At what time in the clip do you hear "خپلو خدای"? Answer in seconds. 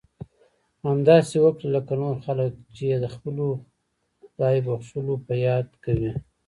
3.15-4.57